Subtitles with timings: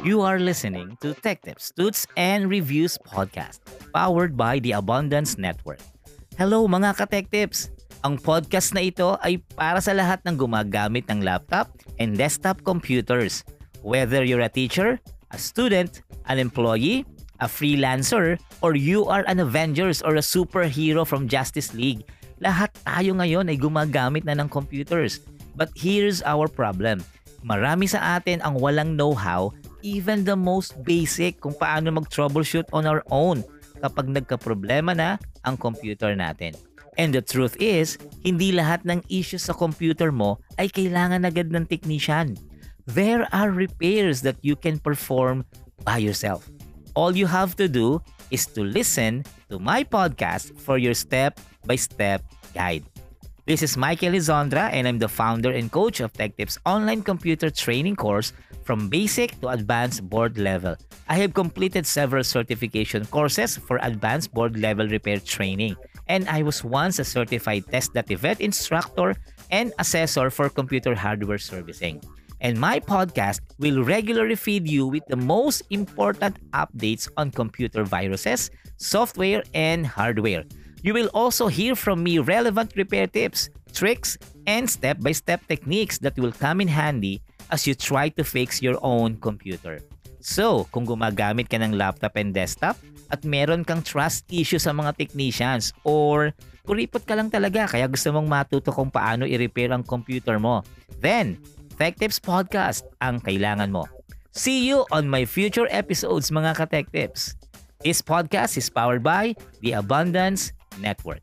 [0.00, 3.60] You are listening to Tech Tips, Toots, and Reviews podcast,
[3.92, 5.84] powered by the Abundance Network.
[6.40, 7.68] Hello mga ka-Tech Tips!
[8.00, 11.68] Ang podcast na ito ay para sa lahat ng gumagamit ng laptop
[12.00, 13.44] and desktop computers.
[13.84, 14.96] Whether you're a teacher,
[15.28, 16.00] a student,
[16.32, 17.04] an employee,
[17.44, 22.08] a freelancer, or you are an Avengers or a superhero from Justice League,
[22.40, 25.20] lahat tayo ngayon ay gumagamit na ng computers.
[25.52, 27.04] But here's our problem.
[27.40, 33.00] Marami sa atin ang walang know-how, even the most basic kung paano mag-troubleshoot on our
[33.08, 33.40] own
[33.80, 35.16] kapag nagka-problema na
[35.48, 36.52] ang computer natin.
[37.00, 37.96] And the truth is,
[38.26, 42.36] hindi lahat ng issues sa computer mo ay kailangan agad ng technician.
[42.84, 45.48] There are repairs that you can perform
[45.86, 46.44] by yourself.
[46.98, 52.20] All you have to do is to listen to my podcast for your step-by-step
[52.52, 52.84] guide.
[53.50, 57.96] This is Mike Elizondra and I'm the founder and coach of TechTips online computer training
[57.96, 58.32] course
[58.62, 60.76] from basic to advanced board level.
[61.08, 65.74] I have completed several certification courses for advanced board level repair training
[66.06, 69.16] and I was once a certified test vet instructor
[69.50, 72.00] and assessor for computer hardware servicing.
[72.40, 78.48] And my podcast will regularly feed you with the most important updates on computer viruses,
[78.76, 80.44] software, and hardware.
[80.80, 84.16] You will also hear from me relevant repair tips, tricks,
[84.48, 87.20] and step-by-step techniques that will come in handy
[87.52, 89.84] as you try to fix your own computer.
[90.24, 94.96] So, kung gumagamit ka ng laptop and desktop, at meron kang trust issue sa mga
[94.96, 96.30] technicians or
[96.64, 100.62] kuripot ka lang talaga kaya gusto mong matuto kung paano i-repair ang computer mo.
[101.02, 101.36] Then,
[101.74, 103.84] Tech Tips Podcast ang kailangan mo.
[104.30, 107.34] See you on my future episodes mga ka-Tech Tips.
[107.82, 111.22] This podcast is powered by the Abundance Network.